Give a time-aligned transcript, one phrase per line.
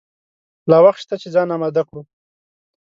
[0.69, 2.01] لا وخت شته چې ځان آمده کړو.